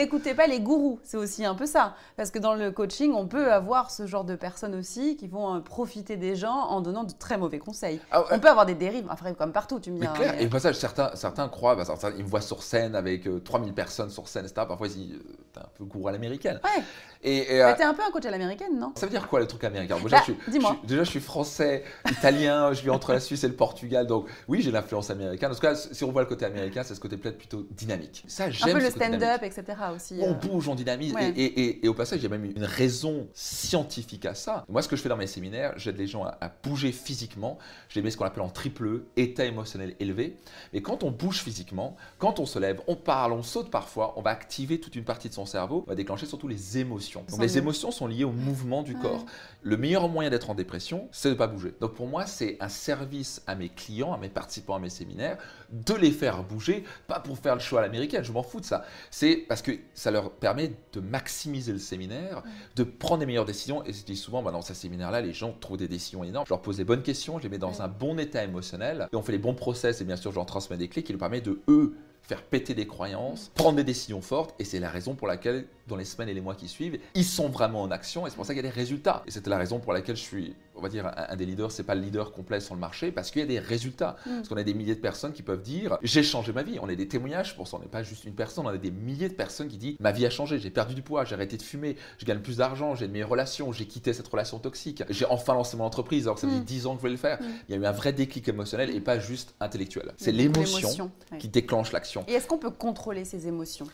n'écoutez 0.00 0.34
pas 0.34 0.46
les 0.46 0.60
gourous, 0.60 0.98
c'est 1.02 1.16
aussi 1.16 1.44
un 1.44 1.54
peu 1.54 1.66
ça. 1.66 1.94
Parce 2.16 2.30
que 2.30 2.38
dans 2.38 2.54
le 2.54 2.70
coaching, 2.70 3.12
on 3.14 3.26
peut 3.26 3.52
avoir 3.52 3.90
ce 3.90 4.06
genre 4.06 4.24
de 4.24 4.34
personnes 4.34 4.74
aussi 4.74 5.16
qui 5.16 5.28
vont 5.28 5.56
euh, 5.56 5.60
profiter 5.60 6.16
des 6.16 6.36
gens 6.36 6.54
en 6.54 6.80
donnant 6.80 7.04
de 7.04 7.12
très 7.12 7.38
mauvais 7.38 7.58
conseils. 7.58 8.00
Ah. 8.10 8.24
On 8.30 8.38
peut 8.38 8.48
avoir 8.48 8.66
des 8.66 8.74
dérives, 8.74 9.06
enfin, 9.10 9.32
comme 9.34 9.52
partout, 9.52 9.78
tu 9.80 9.90
me 9.90 9.96
dis. 9.96 10.00
Mais 10.00 10.06
hein, 10.08 10.14
clair, 10.14 10.40
et 10.40 10.46
au 10.46 10.50
passage, 10.50 10.76
certains, 10.76 11.10
certains 11.14 11.48
croient, 11.48 11.76
bah, 11.76 11.84
certains, 11.84 12.12
ils 12.16 12.24
me 12.24 12.28
voient 12.28 12.40
sur 12.40 12.62
scène 12.62 12.94
avec 12.94 13.26
euh, 13.26 13.40
3000 13.40 13.72
personnes 13.74 14.10
sur 14.10 14.28
scène, 14.28 14.46
etc. 14.46 14.66
Parfois, 14.66 14.88
ils 14.88 15.20
un 15.56 15.68
peu 15.76 15.84
gourou 15.84 16.08
à 16.08 16.12
l'américaine. 16.12 16.60
Ouais, 16.64 16.82
Et, 17.22 17.36
et, 17.54 17.62
euh, 17.62 17.66
mais 17.66 17.76
t'es 17.76 17.82
un 17.84 17.94
peu 17.94 18.02
un 18.02 18.10
coach 18.10 18.24
à 18.24 18.30
l'américaine, 18.30 18.78
non? 18.78 18.92
Ça 18.96 19.06
veut 19.06 19.10
dire 19.12 19.28
quoi 19.28 19.40
le 19.40 19.46
truc 19.46 19.64
américain? 19.64 19.96
Bah, 19.96 20.02
déjà, 20.04 20.18
je 20.18 20.22
suis- 20.24 20.36
dis-moi. 20.48 20.76
je 20.82 20.88
déjà, 20.88 21.04
je 21.04 21.10
suis 21.10 21.20
français, 21.20 21.84
italien, 22.10 22.72
je 22.72 22.82
vis 22.82 22.90
entre 22.90 23.12
la 23.12 23.20
Suisse 23.20 23.44
et 23.44 23.48
le 23.48 23.54
Portugal, 23.54 24.06
donc 24.06 24.28
oui, 24.48 24.62
j'ai 24.62 24.70
l'influence 24.70 25.10
américaine. 25.10 25.50
En 25.50 25.54
tout 25.54 25.60
cas, 25.60 25.74
si 25.74 26.02
on 26.04 26.12
voit 26.12 26.22
le 26.22 26.28
côté 26.28 26.44
américain, 26.44 26.82
c'est 26.82 26.94
ce 26.94 27.00
côté 27.00 27.16
peut-être 27.16 27.38
plutôt 27.38 27.66
dynamique. 27.70 28.24
Ça, 28.28 28.44
Un 28.44 28.50
j'aime 28.50 28.72
peu 28.72 28.78
le 28.80 28.86
ce 28.86 28.90
stand-up, 28.92 29.42
etc. 29.42 29.64
aussi. 29.94 30.18
On 30.20 30.30
euh. 30.30 30.34
bouge, 30.34 30.68
on 30.68 30.74
dynamise. 30.74 31.12
Ouais. 31.12 31.30
Et, 31.36 31.44
et- 31.44 31.60
et- 31.60 31.84
et 31.86 31.88
au 31.88 31.94
passage, 31.94 32.20
il 32.20 32.22
y 32.22 32.26
a 32.26 32.30
même 32.30 32.44
une 32.44 32.64
raison 32.64 33.28
scientifique 33.34 34.24
à 34.26 34.34
ça. 34.34 34.64
Moi, 34.68 34.82
ce 34.82 34.88
que 34.88 34.96
je 34.96 35.02
fais 35.02 35.08
dans 35.08 35.16
mes 35.16 35.26
séminaires, 35.26 35.72
j'aide 35.76 35.98
les 35.98 36.06
gens 36.06 36.24
à, 36.24 36.38
à 36.40 36.50
bouger 36.62 36.92
physiquement. 36.92 37.58
Je 37.88 37.96
les 37.96 38.02
mets 38.02 38.10
ce 38.10 38.16
qu'on 38.16 38.24
appelle 38.24 38.42
en 38.42 38.48
triple 38.48 38.86
E, 38.86 39.04
état 39.16 39.44
émotionnel 39.44 39.94
élevé. 40.00 40.36
Et 40.72 40.82
quand 40.82 41.02
on 41.04 41.10
bouge 41.10 41.38
physiquement, 41.42 41.96
quand 42.18 42.38
on 42.40 42.46
se 42.46 42.58
lève, 42.58 42.80
on 42.86 42.96
parle, 42.96 43.32
on 43.32 43.42
saute 43.42 43.70
parfois, 43.70 44.14
on 44.16 44.22
va 44.22 44.30
activer 44.30 44.80
toute 44.80 44.96
une 44.96 45.04
partie 45.04 45.28
de 45.28 45.34
son 45.34 45.39
cerveau, 45.46 45.84
va 45.86 45.94
déclencher 45.94 46.26
surtout 46.26 46.48
les 46.48 46.78
émotions. 46.78 47.24
Donc 47.30 47.40
les 47.40 47.58
émotions 47.58 47.90
sont 47.90 48.06
liées 48.06 48.24
au 48.24 48.32
mouvement 48.32 48.82
du 48.82 48.94
Ouais. 48.94 49.00
corps. 49.00 49.24
Le 49.62 49.76
meilleur 49.76 50.08
moyen 50.08 50.30
d'être 50.30 50.50
en 50.50 50.54
dépression, 50.54 51.08
c'est 51.12 51.28
de 51.28 51.34
ne 51.34 51.38
pas 51.38 51.46
bouger. 51.46 51.74
Donc 51.80 51.94
pour 51.94 52.06
moi, 52.06 52.26
c'est 52.26 52.56
un 52.60 52.68
service 52.68 53.42
à 53.46 53.54
mes 53.54 53.68
clients, 53.68 54.12
à 54.12 54.18
mes 54.18 54.28
participants 54.28 54.74
à 54.74 54.78
mes 54.78 54.90
séminaires, 54.90 55.36
de 55.70 55.94
les 55.94 56.10
faire 56.10 56.42
bouger, 56.42 56.84
pas 57.06 57.20
pour 57.20 57.38
faire 57.38 57.54
le 57.54 57.60
show 57.60 57.76
à 57.76 57.82
l'américaine, 57.82 58.24
je 58.24 58.32
m'en 58.32 58.42
fous 58.42 58.60
de 58.60 58.64
ça. 58.64 58.84
C'est 59.10 59.36
parce 59.48 59.62
que 59.62 59.72
ça 59.94 60.10
leur 60.10 60.30
permet 60.32 60.72
de 60.92 61.00
maximiser 61.00 61.72
le 61.72 61.78
séminaire, 61.78 62.42
de 62.76 62.82
prendre 62.84 63.20
les 63.20 63.26
meilleures 63.26 63.44
décisions. 63.44 63.84
Et 63.86 63.92
je 63.92 64.04
dis 64.04 64.16
souvent, 64.16 64.42
bah, 64.42 64.50
dans 64.50 64.62
ces 64.62 64.74
séminaires-là, 64.74 65.20
les 65.20 65.32
gens 65.32 65.54
trouvent 65.60 65.76
des 65.76 65.88
décisions 65.88 66.24
énormes. 66.24 66.46
Je 66.46 66.52
leur 66.52 66.62
pose 66.62 66.78
les 66.78 66.84
bonnes 66.84 67.02
questions, 67.02 67.38
je 67.38 67.44
les 67.44 67.48
mets 67.48 67.58
dans 67.58 67.70
Ouais. 67.70 67.80
un 67.80 67.88
bon 67.88 68.18
état 68.18 68.42
émotionnel, 68.42 69.08
et 69.12 69.16
on 69.16 69.22
fait 69.22 69.32
les 69.32 69.38
bons 69.38 69.54
process, 69.54 70.00
et 70.00 70.04
bien 70.04 70.16
sûr, 70.16 70.30
je 70.32 70.36
leur 70.36 70.46
transmets 70.46 70.76
des 70.76 70.88
clés 70.88 71.02
qui 71.02 71.12
leur 71.12 71.20
permettent 71.20 71.44
de, 71.44 71.60
eux, 71.68 71.94
faire 72.22 72.42
péter 72.42 72.74
des 72.74 72.86
croyances, 72.86 73.50
prendre 73.54 73.76
des 73.76 73.84
décisions 73.84 74.20
fortes, 74.20 74.54
et 74.58 74.64
c'est 74.64 74.80
la 74.80 74.90
raison 74.90 75.14
pour 75.14 75.26
laquelle, 75.26 75.66
dans 75.90 75.96
les 75.96 76.04
semaines 76.04 76.28
et 76.28 76.34
les 76.34 76.40
mois 76.40 76.54
qui 76.54 76.68
suivent, 76.68 76.98
ils 77.14 77.24
sont 77.24 77.48
vraiment 77.48 77.82
en 77.82 77.90
action, 77.90 78.26
et 78.26 78.30
c'est 78.30 78.36
pour 78.36 78.46
ça 78.46 78.54
qu'il 78.54 78.64
y 78.64 78.66
a 78.66 78.70
des 78.70 78.74
résultats. 78.74 79.22
Et 79.26 79.30
c'était 79.30 79.50
la 79.50 79.58
raison 79.58 79.78
pour 79.80 79.92
laquelle 79.92 80.16
je 80.16 80.22
suis, 80.22 80.54
on 80.76 80.80
va 80.80 80.88
dire, 80.88 81.06
un, 81.06 81.26
un 81.28 81.36
des 81.36 81.46
leaders, 81.46 81.70
c'est 81.72 81.82
pas 81.82 81.94
le 81.94 82.00
leader 82.00 82.32
complet 82.32 82.60
sur 82.60 82.74
le 82.74 82.80
marché, 82.80 83.12
parce 83.12 83.30
qu'il 83.30 83.40
y 83.40 83.44
a 83.44 83.48
des 83.48 83.58
résultats. 83.58 84.16
Mm. 84.24 84.36
Parce 84.36 84.48
qu'on 84.48 84.56
a 84.56 84.62
des 84.62 84.74
milliers 84.74 84.94
de 84.94 85.00
personnes 85.00 85.32
qui 85.32 85.42
peuvent 85.42 85.62
dire, 85.62 85.98
j'ai 86.02 86.22
changé 86.22 86.52
ma 86.52 86.62
vie. 86.62 86.78
On 86.80 86.88
a 86.88 86.94
des 86.94 87.08
témoignages 87.08 87.56
pour 87.56 87.68
ça, 87.68 87.76
on 87.76 87.80
n'est 87.80 87.86
pas 87.86 88.02
juste 88.02 88.24
une 88.24 88.34
personne, 88.34 88.66
on 88.66 88.70
a 88.70 88.78
des 88.78 88.90
milliers 88.90 89.28
de 89.28 89.34
personnes 89.34 89.68
qui 89.68 89.76
disent, 89.76 89.96
ma 90.00 90.12
vie 90.12 90.24
a 90.24 90.30
changé, 90.30 90.58
j'ai 90.58 90.70
perdu 90.70 90.94
du 90.94 91.02
poids, 91.02 91.24
j'ai 91.24 91.34
arrêté 91.34 91.56
de 91.56 91.62
fumer, 91.62 91.96
je 92.18 92.24
gagne 92.24 92.40
plus 92.40 92.58
d'argent, 92.58 92.94
j'ai 92.94 93.08
de 93.08 93.12
meilleures 93.12 93.28
relations, 93.28 93.72
j'ai 93.72 93.86
quitté 93.86 94.12
cette 94.12 94.28
relation 94.28 94.58
toxique, 94.58 95.02
j'ai 95.10 95.26
enfin 95.26 95.54
lancé 95.54 95.76
mon 95.76 95.84
entreprise, 95.84 96.24
alors 96.24 96.36
que 96.36 96.42
ça 96.42 96.46
fait 96.48 96.60
Mm. 96.60 96.64
10 96.64 96.86
ans 96.86 96.90
que 96.92 96.96
je 96.96 97.00
voulais 97.00 97.12
le 97.12 97.18
faire. 97.18 97.40
Mm. 97.40 97.46
Il 97.68 97.74
y 97.74 97.78
a 97.78 97.80
eu 97.80 97.86
un 97.86 97.92
vrai 97.92 98.12
déclic 98.12 98.48
émotionnel 98.48 98.94
et 98.94 99.00
pas 99.00 99.18
juste 99.18 99.54
intellectuel. 99.60 100.12
C'est 100.16 100.32
l'émotion 100.32 101.10
qui 101.38 101.48
déclenche 101.48 101.92
l'action. 101.92 102.24
Et 102.28 102.34
est-ce 102.34 102.46
qu'on 102.46 102.58
peut 102.58 102.70
contrôler 102.70 103.24
ses 103.24 103.46
émotions? 103.48 103.86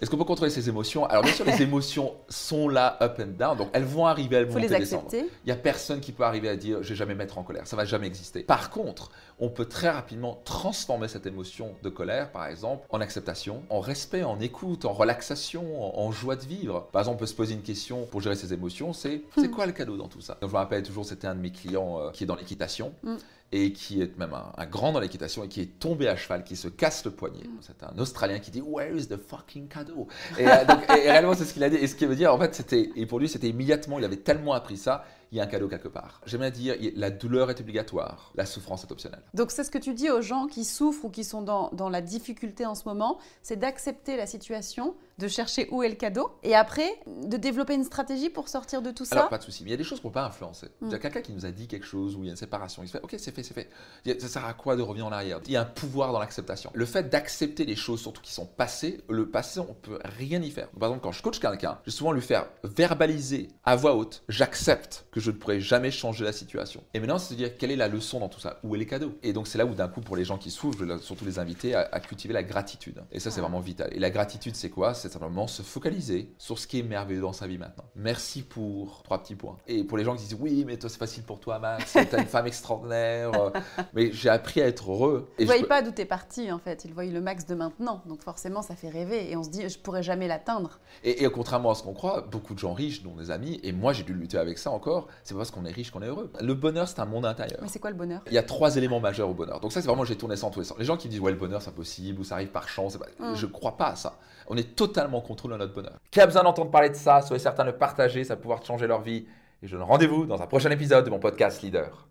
Est-ce 0.00 0.10
qu'on 0.10 0.16
peut 0.16 0.24
contrôler 0.24 0.50
ses 0.50 0.68
émotions? 0.68 1.04
Alors 1.06 1.22
bien 1.22 1.32
sûr, 1.32 1.44
les 1.44 1.62
émotions 1.62 2.14
sont 2.28 2.68
là, 2.68 2.98
up 3.02 3.18
and 3.20 3.38
down, 3.38 3.56
donc 3.56 3.68
elles 3.72 3.84
vont 3.84 4.06
arriver, 4.06 4.36
elles 4.36 4.42
Il 4.42 4.46
vont 4.46 4.52
faut 4.54 4.58
les 4.58 4.68
monter, 4.68 4.78
descendre. 4.80 5.04
accepter. 5.06 5.28
Il 5.44 5.46
n'y 5.46 5.52
a 5.52 5.56
personne 5.56 6.00
qui 6.00 6.12
peut 6.12 6.24
arriver 6.24 6.48
à 6.48 6.56
dire 6.56 6.82
je 6.82 6.88
vais 6.90 6.94
jamais 6.94 7.14
mettre 7.14 7.38
en 7.38 7.42
colère, 7.42 7.66
ça 7.66 7.76
va 7.76 7.84
jamais 7.84 8.06
exister. 8.06 8.42
Par 8.42 8.70
contre, 8.70 9.10
on 9.38 9.48
peut 9.48 9.64
très 9.66 9.90
rapidement 9.90 10.40
transformer 10.44 11.08
cette 11.08 11.26
émotion 11.26 11.74
de 11.82 11.88
colère, 11.88 12.30
par 12.32 12.46
exemple, 12.46 12.86
en 12.90 13.00
acceptation, 13.00 13.62
en 13.70 13.80
respect, 13.80 14.22
en 14.24 14.38
écoute, 14.40 14.84
en 14.84 14.92
relaxation, 14.92 15.98
en, 15.98 16.06
en 16.06 16.12
joie 16.12 16.36
de 16.36 16.44
vivre. 16.44 16.88
Par 16.92 17.00
exemple, 17.02 17.16
on 17.16 17.20
peut 17.20 17.26
se 17.26 17.34
poser 17.34 17.54
une 17.54 17.62
question 17.62 18.06
pour 18.06 18.20
gérer 18.20 18.36
ses 18.36 18.52
émotions, 18.52 18.92
c'est 18.92 19.22
c'est 19.36 19.50
quoi 19.50 19.66
le 19.66 19.72
cadeau 19.72 19.96
dans 19.96 20.08
tout 20.08 20.20
ça? 20.20 20.36
Donc, 20.40 20.50
Je 20.50 20.54
me 20.54 20.58
rappelle 20.58 20.82
toujours, 20.82 21.04
c'était 21.04 21.26
un 21.26 21.34
de 21.34 21.40
mes 21.40 21.50
clients 21.50 21.98
euh, 22.00 22.10
qui 22.10 22.24
est 22.24 22.26
dans 22.26 22.36
l'équitation. 22.36 22.92
Mm. 23.02 23.16
Et 23.54 23.72
qui 23.74 24.00
est 24.00 24.16
même 24.18 24.32
un, 24.32 24.50
un 24.56 24.64
grand 24.66 24.92
dans 24.92 25.00
l'équitation 25.00 25.44
et 25.44 25.48
qui 25.48 25.60
est 25.60 25.78
tombé 25.78 26.08
à 26.08 26.16
cheval, 26.16 26.42
qui 26.42 26.56
se 26.56 26.68
casse 26.68 27.04
le 27.04 27.10
poignet. 27.10 27.44
Mm. 27.44 27.58
C'est 27.60 27.82
un 27.84 27.98
Australien 27.98 28.38
qui 28.38 28.50
dit 28.50 28.62
Where 28.62 28.96
is 28.96 29.08
the 29.08 29.18
fucking 29.18 29.68
cadeau? 29.68 30.08
Et, 30.38 30.46
euh, 30.48 30.64
donc, 30.64 30.78
et- 30.90 31.04
et 31.06 31.10
réellement, 31.10 31.34
c'est 31.34 31.44
ce 31.44 31.52
qu'il 31.52 31.62
a 31.62 31.68
dit. 31.68 31.76
Et 31.76 31.86
ce 31.86 31.94
qui 31.94 32.06
veut 32.06 32.16
dire, 32.16 32.32
en 32.32 32.38
fait, 32.38 32.54
c'était, 32.54 32.90
et 32.96 33.04
pour 33.04 33.18
lui, 33.20 33.28
c'était 33.28 33.48
immédiatement, 33.50 33.98
il 33.98 34.04
avait 34.06 34.16
tellement 34.16 34.54
appris 34.54 34.78
ça, 34.78 35.04
il 35.32 35.38
y 35.38 35.40
a 35.40 35.44
un 35.44 35.46
cadeau 35.46 35.66
quelque 35.66 35.88
part. 35.88 36.20
J'aime 36.26 36.40
bien 36.40 36.50
dire, 36.50 36.76
la 36.94 37.10
douleur 37.10 37.50
est 37.50 37.58
obligatoire, 37.60 38.32
la 38.34 38.44
souffrance 38.44 38.84
est 38.84 38.92
optionnelle. 38.92 39.22
Donc 39.32 39.50
c'est 39.50 39.64
ce 39.64 39.70
que 39.70 39.78
tu 39.78 39.94
dis 39.94 40.10
aux 40.10 40.20
gens 40.20 40.46
qui 40.46 40.64
souffrent 40.64 41.06
ou 41.06 41.10
qui 41.10 41.24
sont 41.24 41.40
dans, 41.40 41.70
dans 41.72 41.88
la 41.88 42.02
difficulté 42.02 42.66
en 42.66 42.74
ce 42.74 42.86
moment, 42.86 43.18
c'est 43.40 43.56
d'accepter 43.56 44.18
la 44.18 44.26
situation, 44.26 44.94
de 45.18 45.28
chercher 45.28 45.68
où 45.70 45.82
est 45.82 45.88
le 45.88 45.94
cadeau, 45.94 46.32
et 46.42 46.54
après 46.54 47.00
de 47.06 47.36
développer 47.38 47.74
une 47.74 47.84
stratégie 47.84 48.28
pour 48.28 48.48
sortir 48.48 48.82
de 48.82 48.90
tout 48.90 49.06
ça. 49.06 49.16
Alors, 49.16 49.28
pas 49.30 49.38
de 49.38 49.42
souci. 49.42 49.64
Mais 49.64 49.70
il 49.70 49.72
y 49.72 49.74
a 49.74 49.78
des 49.78 49.84
choses 49.84 50.00
qu'on 50.00 50.08
ne 50.08 50.12
peut 50.12 50.20
pas 50.20 50.26
influencer. 50.26 50.66
Mm. 50.80 50.86
Il 50.86 50.92
y 50.92 50.94
a 50.94 50.98
quelqu'un 50.98 51.22
qui 51.22 51.32
nous 51.32 51.46
a 51.46 51.50
dit 51.50 51.66
quelque 51.66 51.86
chose 51.86 52.14
où 52.14 52.22
il 52.22 52.26
y 52.26 52.28
a 52.28 52.32
une 52.32 52.36
séparation. 52.36 52.82
Il 52.82 52.88
se 52.88 52.92
fait, 52.92 53.02
OK, 53.02 53.14
c'est 53.16 53.34
fait, 53.34 53.42
c'est 53.42 53.54
fait. 53.54 54.20
Ça 54.20 54.28
sert 54.28 54.44
à 54.44 54.52
quoi 54.52 54.76
de 54.76 54.82
revenir 54.82 55.06
en 55.06 55.12
arrière? 55.12 55.40
Il 55.46 55.52
y 55.52 55.56
a 55.56 55.62
un 55.62 55.66
pouvoir 55.66 56.12
dans 56.12 56.18
l'acceptation. 56.18 56.70
Le 56.74 56.84
fait 56.84 57.08
d'accepter 57.08 57.64
les 57.64 57.76
choses, 57.76 58.00
surtout 58.02 58.20
qui 58.20 58.32
sont 58.32 58.46
passées, 58.46 59.02
le 59.08 59.30
passé, 59.30 59.60
on 59.60 59.74
peut 59.74 59.98
rien 60.04 60.42
y 60.42 60.50
faire. 60.50 60.68
Par 60.68 60.88
exemple, 60.88 61.04
quand 61.04 61.12
je 61.12 61.22
coach 61.22 61.38
quelqu'un, 61.38 61.78
je 61.84 61.90
vais 61.90 61.96
souvent 61.96 62.12
lui 62.12 62.20
faire 62.20 62.46
verbaliser 62.64 63.48
à 63.64 63.76
voix 63.76 63.94
haute, 63.94 64.22
j'accepte 64.28 65.06
que 65.10 65.21
je 65.22 65.30
ne 65.30 65.36
pourrai 65.36 65.60
jamais 65.60 65.90
changer 65.90 66.24
la 66.24 66.32
situation. 66.32 66.82
Et 66.94 67.00
maintenant, 67.00 67.18
c'est 67.18 67.34
de 67.34 67.38
dire 67.38 67.56
quelle 67.56 67.70
est 67.70 67.76
la 67.76 67.88
leçon 67.88 68.20
dans 68.20 68.28
tout 68.28 68.40
ça 68.40 68.58
Où 68.64 68.74
est 68.74 68.78
les 68.78 68.86
cadeaux 68.86 69.12
Et 69.22 69.32
donc, 69.32 69.46
c'est 69.46 69.58
là 69.58 69.64
où 69.66 69.74
d'un 69.74 69.88
coup, 69.88 70.00
pour 70.00 70.16
les 70.16 70.24
gens 70.24 70.36
qui 70.38 70.50
souffrent, 70.50 70.78
je 70.78 70.84
vais 70.84 70.98
surtout 70.98 71.24
les 71.24 71.38
inviter 71.38 71.74
à, 71.74 71.88
à 71.92 72.00
cultiver 72.00 72.34
la 72.34 72.42
gratitude. 72.42 73.02
Et 73.12 73.20
ça, 73.20 73.30
c'est 73.30 73.40
vraiment 73.40 73.60
vital. 73.60 73.90
Et 73.92 73.98
la 73.98 74.10
gratitude, 74.10 74.54
c'est 74.56 74.70
quoi? 74.70 74.94
C'est 74.94 75.08
simplement 75.10 75.46
se 75.46 75.62
focaliser 75.62 76.34
sur 76.38 76.58
ce 76.58 76.66
qui 76.66 76.80
est 76.80 76.82
merveilleux 76.82 77.20
dans 77.22 77.32
sa 77.32 77.46
vie 77.46 77.58
maintenant. 77.58 77.84
Merci 77.96 78.42
pour 78.42 79.02
trois 79.04 79.22
petits 79.22 79.34
points. 79.36 79.56
Et 79.66 79.84
pour 79.84 79.96
les 79.98 80.04
gens 80.04 80.14
qui 80.16 80.24
disent 80.24 80.36
oui, 80.40 80.64
mais 80.66 80.76
toi, 80.76 80.90
c'est 80.90 80.98
facile 80.98 81.22
pour 81.22 81.40
toi, 81.40 81.58
Max, 81.58 81.92
t'as 82.10 82.18
une 82.20 82.26
femme 82.26 82.46
extraordinaire. 82.46 83.32
euh, 83.40 83.50
mais 83.94 84.12
j'ai 84.12 84.28
appris 84.28 84.60
à 84.60 84.66
être 84.66 84.90
heureux. 84.90 85.28
Ils 85.38 85.42
ne 85.42 85.46
voient 85.52 85.60
peux- 85.60 85.66
pas 85.66 85.82
d'où 85.82 85.90
t'es 85.92 86.04
parti 86.04 86.50
en 86.50 86.58
fait, 86.58 86.84
ils 86.84 86.92
voient 86.92 87.04
le 87.04 87.20
max 87.20 87.46
de 87.46 87.54
maintenant, 87.54 88.02
donc 88.06 88.22
forcément 88.22 88.62
ça 88.62 88.74
fait 88.74 88.88
rêver 88.88 89.30
et 89.30 89.36
on 89.36 89.42
se 89.42 89.50
dit 89.50 89.68
je 89.68 89.78
pourrais 89.78 90.02
jamais 90.02 90.26
l'atteindre. 90.28 90.80
Et, 91.04 91.22
et 91.24 91.28
contrairement 91.30 91.70
à 91.70 91.74
ce 91.74 91.82
qu'on 91.82 91.92
croit, 91.94 92.22
beaucoup 92.22 92.54
de 92.54 92.58
gens 92.58 92.72
riches, 92.74 93.02
dont 93.02 93.14
des 93.16 93.30
amis, 93.30 93.60
et 93.62 93.72
moi 93.72 93.92
j'ai 93.92 94.02
dû 94.02 94.14
lutter 94.14 94.38
avec 94.38 94.58
ça 94.58 94.70
encore, 94.70 95.08
c'est 95.24 95.34
pas 95.34 95.38
parce 95.38 95.50
qu'on 95.50 95.64
est 95.64 95.72
riche 95.72 95.90
qu'on 95.90 96.02
est 96.02 96.06
heureux. 96.06 96.30
Le 96.40 96.54
bonheur, 96.54 96.88
c'est 96.88 97.00
un 97.00 97.04
monde 97.04 97.26
intérieur. 97.26 97.58
Mais 97.62 97.68
c'est 97.68 97.78
quoi 97.78 97.90
le 97.90 97.96
bonheur? 97.96 98.20
Il 98.26 98.32
y 98.32 98.38
a 98.38 98.42
trois 98.42 98.76
éléments 98.76 99.00
majeurs 99.00 99.28
au 99.28 99.34
bonheur. 99.34 99.60
Donc 99.60 99.72
ça, 99.72 99.80
c'est 99.80 99.88
vraiment, 99.88 100.04
j'ai 100.04 100.16
tourné 100.16 100.36
ça 100.36 100.46
en 100.46 100.50
tous 100.50 100.60
les 100.60 100.66
sens. 100.66 100.78
Les 100.78 100.84
gens 100.84 100.96
qui 100.96 101.08
me 101.08 101.12
disent, 101.12 101.20
ouais, 101.20 101.32
le 101.32 101.38
bonheur, 101.38 101.60
c'est 101.62 101.70
impossible, 101.70 102.20
ou 102.20 102.24
ça 102.24 102.34
arrive 102.36 102.48
par 102.48 102.68
chance, 102.68 102.98
Mm. 103.18 103.34
je 103.34 103.46
crois 103.46 103.76
pas 103.76 103.88
à 103.88 103.96
ça. 103.96 104.18
On 104.48 104.56
est 104.56 104.74
totalement 104.76 105.18
en 105.18 105.22
contrôle 105.22 105.52
de 105.52 105.56
notre 105.56 105.74
bonheur. 105.74 105.94
Qui 106.10 106.20
a 106.20 106.26
besoin 106.26 106.42
d'entendre 106.42 106.70
parler 106.70 106.90
de 106.90 106.94
ça, 106.96 107.22
soyez 107.22 107.40
certain 107.42 107.64
de 107.64 107.70
le 107.70 107.76
partager, 107.76 108.24
ça 108.24 108.34
va 108.34 108.40
pouvoir 108.40 108.64
changer 108.64 108.86
leur 108.86 109.00
vie. 109.00 109.26
Et 109.62 109.66
je 109.68 109.76
donne 109.76 109.84
rendez-vous 109.86 110.26
dans 110.26 110.42
un 110.42 110.46
prochain 110.46 110.70
épisode 110.70 111.04
de 111.04 111.10
mon 111.10 111.20
podcast 111.20 111.62
Leader. 111.62 112.06